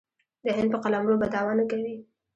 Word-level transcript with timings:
د 0.43 0.45
هند 0.57 0.69
په 0.73 0.77
قلمرو 0.83 1.19
به 1.21 1.27
دعوه 1.33 1.53
نه 1.59 1.65
کوي. 1.71 1.95